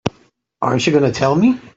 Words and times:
Aren't 0.63 0.87
you 0.87 0.91
going 0.93 1.03
to 1.03 1.11
tell 1.11 1.35
me? 1.35 1.59